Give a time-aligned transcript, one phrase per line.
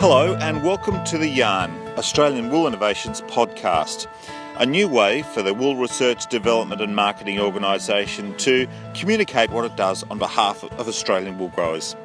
[0.00, 4.06] Hello, and welcome to the Yarn, Australian Wool Innovations podcast,
[4.56, 9.74] a new way for the Wool Research, Development and Marketing Organisation to communicate what it
[9.74, 11.96] does on behalf of Australian wool growers.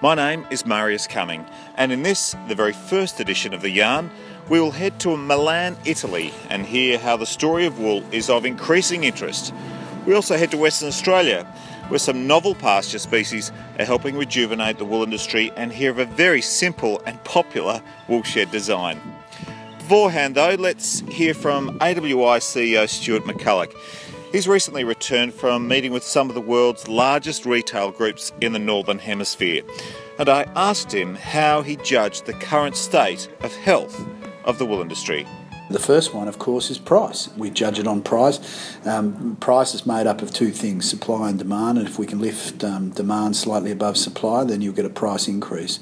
[0.00, 1.46] My name is Marius Cumming,
[1.76, 4.10] and in this, the very first edition of the Yarn,
[4.48, 8.44] we will head to Milan, Italy, and hear how the story of wool is of
[8.44, 9.54] increasing interest.
[10.04, 11.46] We also head to Western Australia
[11.90, 16.04] where some novel pasture species are helping rejuvenate the wool industry and hear of a
[16.04, 19.00] very simple and popular woolshed design.
[19.78, 23.74] Beforehand, though, let's hear from AWI CEO Stuart McCulloch.
[24.30, 28.60] He's recently returned from meeting with some of the world's largest retail groups in the
[28.60, 29.62] Northern Hemisphere,
[30.20, 34.06] and I asked him how he judged the current state of health
[34.44, 35.26] of the wool industry.
[35.70, 37.28] The first one, of course, is price.
[37.36, 38.40] We judge it on price.
[38.84, 42.18] Um, price is made up of two things supply and demand, and if we can
[42.18, 45.78] lift um, demand slightly above supply, then you'll get a price increase.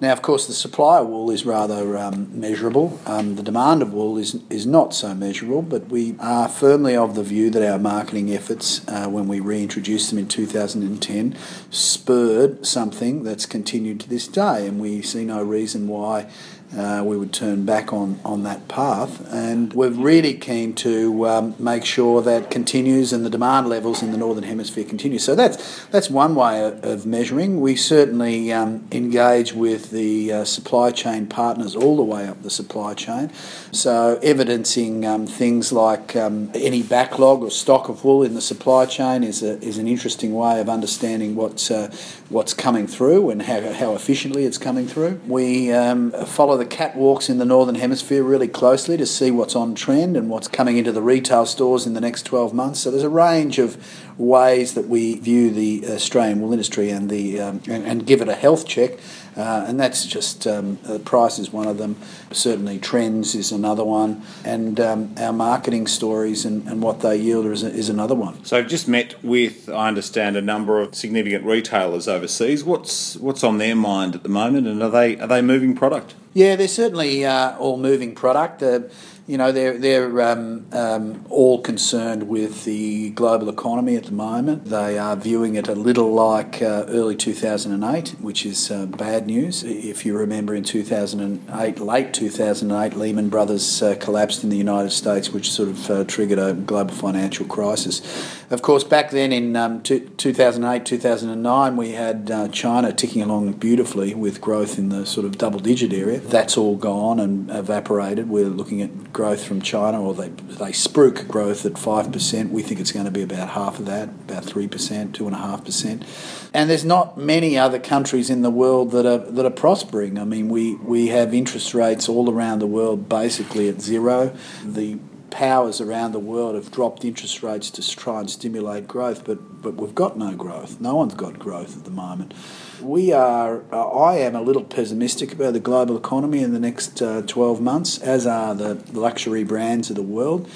[0.00, 2.98] Now, of course, the supply of wool is rather um, measurable.
[3.06, 7.14] Um, the demand of wool is, is not so measurable, but we are firmly of
[7.14, 11.36] the view that our marketing efforts, uh, when we reintroduced them in 2010,
[11.70, 16.28] spurred something that's continued to this day, and we see no reason why
[16.76, 19.26] uh, we would turn back on, on that path.
[19.32, 24.10] And we're really keen to um, make sure that continues and the demand levels in
[24.10, 25.18] the Northern Hemisphere continue.
[25.18, 27.60] So that's, that's one way of measuring.
[27.60, 32.50] We certainly um, engage with the uh, supply chain partners all the way up the
[32.50, 33.32] supply chain.
[33.70, 38.86] So evidencing um, things like um, any backlog or stock of wool in the supply
[38.86, 41.94] chain is, a, is an interesting way of understanding what's, uh,
[42.30, 45.20] what's coming through and how, how efficiently it's coming through.
[45.26, 49.54] We um, follow the the catwalks in the Northern Hemisphere really closely to see what's
[49.54, 52.80] on trend and what's coming into the retail stores in the next 12 months.
[52.80, 53.76] So there's a range of
[54.18, 58.28] ways that we view the Australian wool industry and, the, um, and, and, give it
[58.28, 58.92] a health check.
[59.36, 61.96] Uh, and that's just um, uh, price is one of them.
[62.30, 67.46] Certainly, trends is another one, and um, our marketing stories and, and what they yield
[67.46, 68.44] is, is another one.
[68.44, 72.64] So, I've just met with, I understand, a number of significant retailers overseas.
[72.64, 76.14] What's what's on their mind at the moment, and are they are they moving product?
[76.34, 78.60] Yeah, they're certainly uh, all moving product.
[78.60, 78.80] Uh,
[79.26, 84.66] you know, they're, they're um, um, all concerned with the global economy at the moment.
[84.66, 89.64] They are viewing it a little like uh, early 2008, which is uh, bad news.
[89.64, 95.30] If you remember in 2008, late 2008, Lehman Brothers uh, collapsed in the United States,
[95.30, 98.02] which sort of uh, triggered a global financial crisis.
[98.50, 104.42] Of course, back then in um, 2008, 2009, we had China ticking along beautifully with
[104.42, 106.20] growth in the sort of double digit area.
[106.24, 108.28] That's all gone and evaporated.
[108.28, 112.50] We're looking at growth from China, or they they spruik growth at five percent.
[112.50, 115.34] We think it's going to be about half of that, about three percent, two and
[115.34, 116.04] a half percent.
[116.52, 120.18] And there's not many other countries in the world that are that are prospering.
[120.18, 124.34] I mean, we we have interest rates all around the world basically at zero.
[124.64, 124.98] The
[125.34, 129.74] powers around the world have dropped interest rates to try and stimulate growth, but, but
[129.74, 130.80] we've got no growth.
[130.80, 132.32] No one's got growth at the moment.
[132.80, 137.02] We are, uh, I am a little pessimistic about the global economy in the next
[137.02, 140.48] uh, 12 months, as are the luxury brands of the world.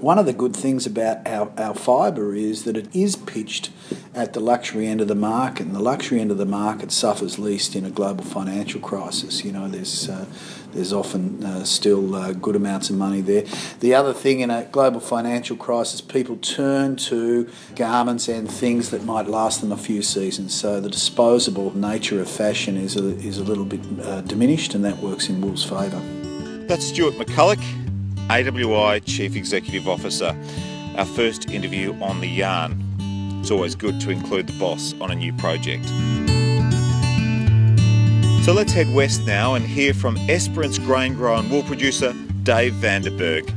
[0.00, 3.70] One of the good things about our, our fibre is that it is pitched
[4.16, 7.38] at the luxury end of the market, and the luxury end of the market suffers
[7.38, 9.44] least in a global financial crisis.
[9.44, 10.24] You know, there's uh,
[10.72, 13.44] there's often uh, still uh, good amounts of money there.
[13.80, 19.04] The other thing in a global financial crisis, people turn to garments and things that
[19.04, 20.54] might last them a few seasons.
[20.54, 24.84] So the disposable nature of fashion is a, is a little bit uh, diminished, and
[24.84, 26.00] that works in wool's favour.
[26.66, 27.62] That's Stuart McCulloch,
[28.28, 30.34] AWI Chief Executive Officer.
[30.96, 32.85] Our first interview on the yarn.
[33.40, 35.86] It's always good to include the boss on a new project.
[38.44, 42.14] So let's head west now and hear from Esperance grain grower and wool producer
[42.44, 43.52] Dave Vanderberg.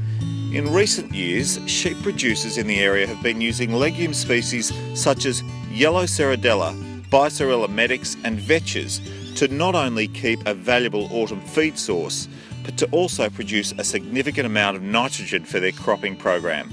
[0.52, 5.44] In recent years, sheep producers in the area have been using legume species such as
[5.70, 6.74] yellow serradella,
[7.12, 9.00] biserrula medics, and vetches
[9.36, 12.28] to not only keep a valuable autumn feed source,
[12.64, 16.70] but to also produce a significant amount of nitrogen for their cropping program.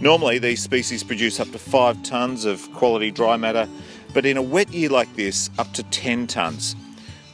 [0.00, 3.66] Normally, these species produce up to 5 tonnes of quality dry matter,
[4.12, 6.74] but in a wet year like this, up to 10 tonnes.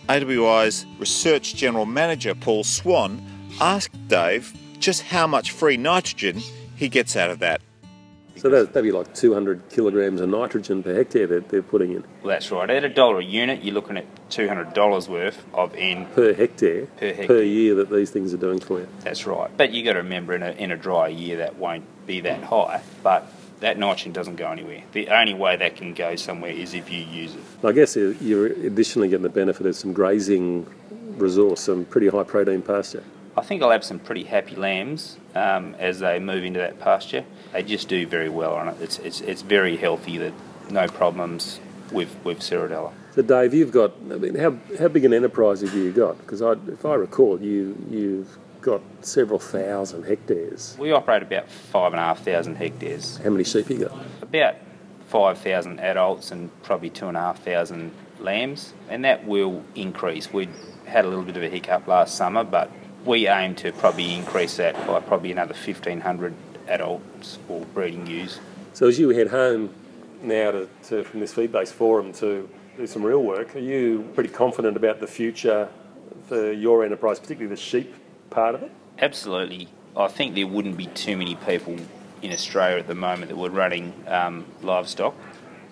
[0.08, 3.24] AWI's Research General Manager Paul Swan
[3.60, 6.40] asked Dave just how much free nitrogen
[6.76, 7.60] he gets out of that.
[8.42, 12.02] So that, would be like 200 kilograms of nitrogen per hectare that they're putting in.
[12.24, 12.68] Well, that's right.
[12.68, 16.06] At a dollar a unit, you're looking at $200 worth of N.
[16.06, 16.86] Per hectare?
[16.86, 17.26] Per hectare.
[17.28, 18.88] Per year that these things are doing for you.
[19.02, 19.48] That's right.
[19.56, 22.42] But you got to remember, in a, in a dry year, that won't be that
[22.42, 22.82] high.
[23.04, 24.82] But that nitrogen doesn't go anywhere.
[24.90, 27.42] The only way that can go somewhere is if you use it.
[27.64, 30.66] I guess you're additionally getting the benefit of some grazing
[31.16, 33.04] resource, some pretty high protein pasture.
[33.36, 37.24] I think I'll have some pretty happy lambs um, as they move into that pasture.
[37.52, 38.76] They just do very well on it.
[38.80, 40.32] It's, it's, it's very healthy, that
[40.70, 42.92] no problems with, with serradella.
[43.14, 46.18] So, Dave, you've got, I mean, how, how big an enterprise have you got?
[46.18, 50.76] Because if I recall, you, you've got several thousand hectares.
[50.78, 53.18] We operate about five and a half thousand hectares.
[53.18, 53.98] How many sheep you got?
[54.22, 54.56] About
[55.08, 60.32] 5,000 adults and probably 2,500 lambs, and that will increase.
[60.32, 60.48] We
[60.86, 62.70] had a little bit of a hiccup last summer, but
[63.04, 66.34] we aim to probably increase that by probably another 1,500
[66.68, 68.40] adults or breeding ewes.
[68.72, 69.74] So as you head home
[70.22, 74.30] now to, to from this feed-based forum to do some real work, are you pretty
[74.30, 75.68] confident about the future
[76.28, 77.94] for your enterprise, particularly the sheep
[78.30, 78.70] part of it?
[78.98, 79.68] Absolutely.
[79.96, 81.76] I think there wouldn't be too many people
[82.22, 85.14] in Australia at the moment that were running um, livestock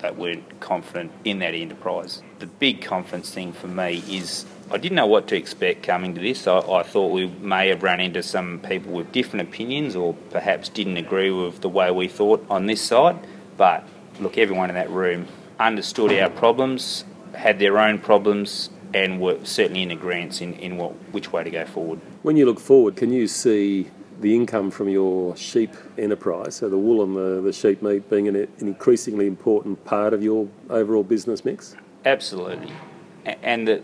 [0.01, 2.23] that weren't confident in that enterprise.
[2.39, 6.21] The big confidence thing for me is I didn't know what to expect coming to
[6.21, 6.47] this.
[6.47, 10.69] I, I, thought we may have run into some people with different opinions or perhaps
[10.69, 13.19] didn't agree with the way we thought on this side.
[13.57, 13.85] But
[14.21, 15.27] look, everyone in that room
[15.59, 20.93] understood our problems, had their own problems, and were certainly in agreement in, in what,
[21.13, 22.01] which way to go forward.
[22.23, 23.91] When you look forward, can you see
[24.21, 28.29] the income from your sheep enterprise, so the wool and the, the sheep meat being
[28.29, 31.75] an, an increasingly important part of your overall business mix?
[32.05, 32.73] Absolutely.
[33.25, 33.83] And the,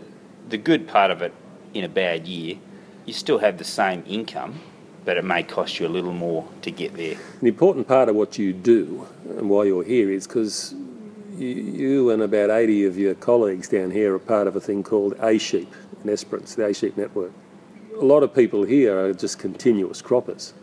[0.49, 1.33] the good part of it
[1.73, 2.57] in a bad year,
[3.05, 4.59] you still have the same income,
[5.05, 7.17] but it may cost you a little more to get there.
[7.41, 10.73] An important part of what you do and why you're here is because
[11.35, 14.83] you, you, and about 80 of your colleagues down here are part of a thing
[14.83, 15.67] called ASHEEP
[16.03, 17.31] in Esperance, the ASHEEP Network
[17.99, 20.53] a lot of people here are just continuous croppers.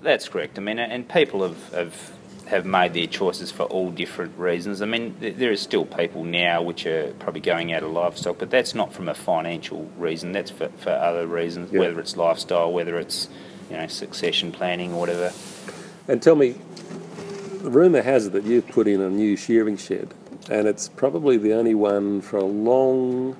[0.00, 0.58] That's correct.
[0.58, 2.12] I mean, and people have, have
[2.52, 4.82] have made their choices for all different reasons.
[4.82, 8.50] I mean, there are still people now which are probably going out of livestock, but
[8.50, 10.32] that's not from a financial reason.
[10.32, 13.30] That's for, for other reasons, whether it's lifestyle, whether it's
[13.70, 15.32] you know succession planning or whatever.
[16.06, 16.56] And tell me,
[17.62, 20.12] the rumour has it that you've put in a new shearing shed,
[20.50, 23.34] and it's probably the only one for a long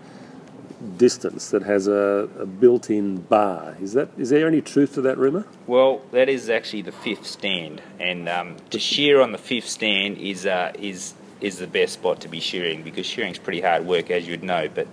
[0.82, 3.76] distance that has a, a, built-in bar.
[3.80, 5.46] Is that is there any truth to that rumor?
[5.66, 10.18] Well, that is actually the fifth stand, and um, to shear on the fifth stand
[10.18, 13.86] is uh, is is the best spot to be shearing because shearing is pretty hard
[13.86, 14.68] work, as you'd know.
[14.72, 14.86] But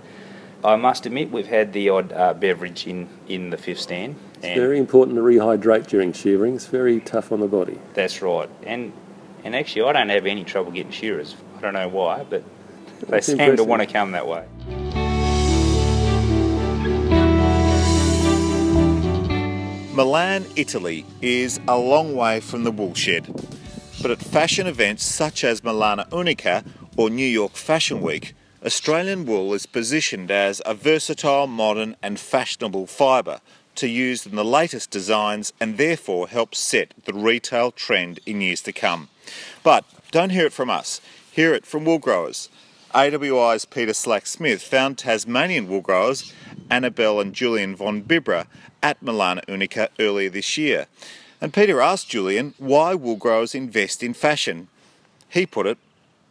[0.63, 4.15] I must admit, we've had the odd uh, beverage in in the fifth stand.
[4.41, 6.55] It's very important to rehydrate during shearing.
[6.55, 7.79] It's very tough on the body.
[7.93, 8.93] That's right, and
[9.43, 11.35] and actually, I don't have any trouble getting shearers.
[11.57, 12.43] I don't know why, but
[13.07, 13.57] they seem impressive.
[13.57, 14.45] to want to come that way.
[19.99, 23.27] Milan, Italy is a long way from the woolshed,
[24.01, 26.63] but at fashion events such as Milano Unica
[26.95, 28.33] or New York Fashion Week,
[28.65, 33.41] Australian wool is positioned as a versatile, modern and fashionable fibre
[33.75, 38.61] to use in the latest designs and therefore help set the retail trend in years
[38.61, 39.09] to come.
[39.63, 42.47] But don't hear it from us, hear it from wool growers.
[42.95, 46.33] AWI's Peter Slack Smith found Tasmanian wool growers
[46.69, 48.45] Annabelle and Julian von Bibra
[48.81, 50.87] at Milano Unica earlier this year.
[51.41, 54.67] And Peter asked Julian why wool growers invest in fashion.
[55.29, 55.77] He put it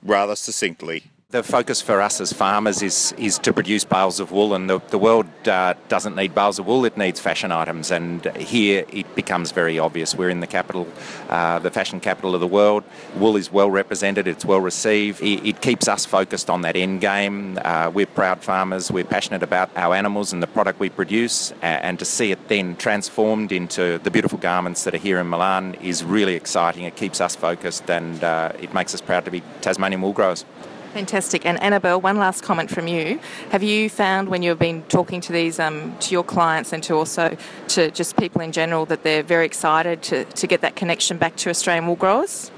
[0.02, 1.04] rather succinctly.
[1.30, 4.80] The focus for us as farmers is is to produce bales of wool, and the,
[4.88, 7.90] the world uh, doesn't need bales of wool; it needs fashion items.
[7.90, 10.14] And here it becomes very obvious.
[10.14, 10.88] We're in the capital,
[11.28, 12.82] uh, the fashion capital of the world.
[13.14, 15.20] Wool is well represented; it's well received.
[15.20, 17.58] It, it keeps us focused on that end game.
[17.62, 18.90] Uh, we're proud farmers.
[18.90, 22.74] We're passionate about our animals and the product we produce, and to see it then
[22.76, 26.84] transformed into the beautiful garments that are here in Milan is really exciting.
[26.84, 30.46] It keeps us focused, and uh, it makes us proud to be Tasmanian wool growers.
[30.94, 31.44] Fantastic.
[31.44, 33.20] And Annabelle, one last comment from you.
[33.50, 36.94] Have you found when you've been talking to these um, to your clients and to
[36.94, 37.36] also
[37.68, 41.36] to just people in general that they're very excited to, to get that connection back
[41.36, 42.50] to Australian wool growers?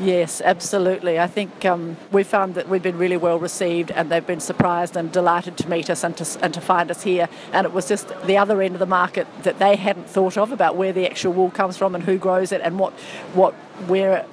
[0.00, 1.18] Yes, absolutely.
[1.18, 4.96] I think um, we found that we've been really well received and they've been surprised
[4.96, 7.28] and delighted to meet us and to, and to find us here.
[7.52, 10.52] And it was just the other end of the market that they hadn't thought of
[10.52, 12.92] about where the actual wool comes from and who grows it and what,
[13.34, 13.54] what
[13.88, 14.24] where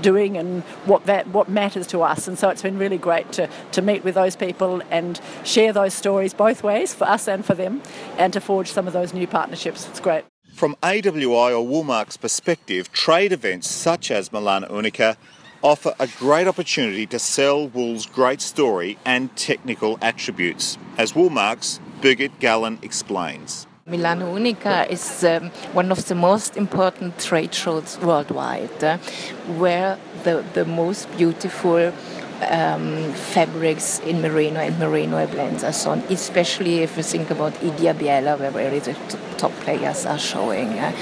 [0.00, 2.28] doing and what that what matters to us.
[2.28, 5.94] And so it's been really great to, to meet with those people and share those
[5.94, 7.82] stories both ways for us and for them
[8.18, 9.88] and to forge some of those new partnerships.
[9.88, 10.24] It's great.
[10.52, 15.16] From AWI or Woolmark's perspective, trade events such as Milano Unica
[15.62, 22.38] offer a great opportunity to sell wool's great story and technical attributes, as Woolmark's Birgit
[22.40, 23.66] Gallen explains.
[23.84, 28.98] Milano Unica is um, one of the most important trade shows worldwide, uh,
[29.58, 31.92] where the, the most beautiful
[32.48, 38.38] um, fabrics in merino and merino blends so on, especially if you think about Ideabiella,
[38.38, 38.94] where really the
[39.36, 40.78] top players are showing.
[40.78, 40.92] Uh,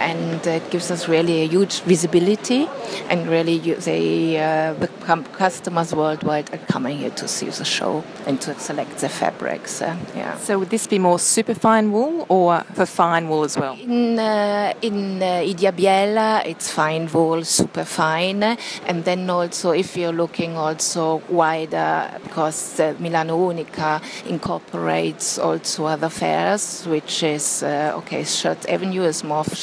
[0.00, 2.68] and it gives us really a huge visibility
[3.10, 8.40] and really they uh, become customers worldwide are coming here to see the show and
[8.40, 12.86] to select the fabrics uh, yeah So would this be more superfine wool or for
[12.86, 13.76] fine wool as well?
[13.80, 18.42] in uh, in uh, Ideabiella, it's fine wool, super fine,
[18.86, 26.08] and then also if you're looking also wider, because uh, Milano Unica incorporates also other
[26.08, 29.56] fairs, which is uh, okay, Shirt Avenue is more for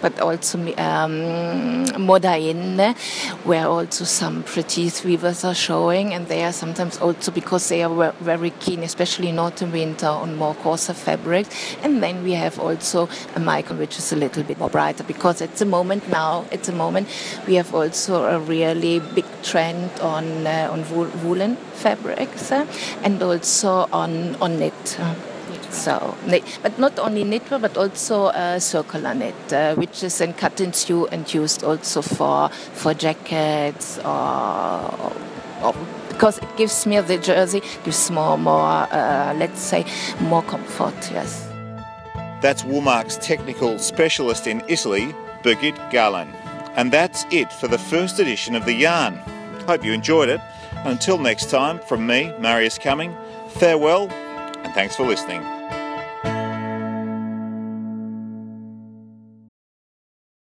[0.00, 2.36] but also um, Moda
[3.44, 8.12] where also some pretty weavers are showing, and they are sometimes also because they are
[8.20, 11.48] very keen, especially in autumn winter, on more coarser fabrics,
[11.82, 15.40] and then we have also a micron which is a little bit more brighter because
[15.40, 17.08] at the moment now at the moment
[17.46, 22.66] we have also a really big trend on uh, on wool, woolen fabrics uh,
[23.02, 24.98] and also on on knit.
[25.00, 25.14] uh,
[25.72, 26.14] so,
[26.62, 30.72] but not only knit, but also uh, circular knit, uh, which is then cut in
[31.12, 35.12] and used also for for jackets or,
[35.62, 35.74] or
[36.08, 39.84] because it gives me the jersey gives more more uh, let's say
[40.20, 40.94] more comfort.
[41.12, 41.48] Yes.
[42.40, 46.34] That's Woolmark's technical specialist in Italy, Birgit Garland.
[46.76, 49.16] And that's it for the first edition of The Yarn.
[49.66, 50.40] Hope you enjoyed it.
[50.84, 53.16] Until next time, from me, Marius Cumming,
[53.48, 54.10] farewell
[54.66, 55.55] and thanks for listening.